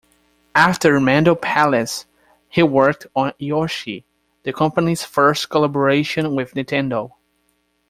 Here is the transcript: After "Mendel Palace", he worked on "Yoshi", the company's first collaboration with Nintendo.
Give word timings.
After 0.55 0.99
"Mendel 0.99 1.35
Palace", 1.35 2.07
he 2.49 2.63
worked 2.63 3.05
on 3.15 3.33
"Yoshi", 3.37 4.03
the 4.41 4.51
company's 4.51 5.03
first 5.03 5.49
collaboration 5.51 6.33
with 6.33 6.55
Nintendo. 6.55 7.11